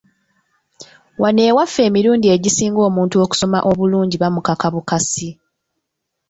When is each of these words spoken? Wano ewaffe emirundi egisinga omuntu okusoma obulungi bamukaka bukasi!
Wano 1.21 1.41
ewaffe 1.49 1.81
emirundi 1.87 2.27
egisinga 2.35 2.81
omuntu 2.89 3.15
okusoma 3.23 3.59
obulungi 3.69 4.15
bamukaka 4.21 4.67
bukasi! 4.73 5.29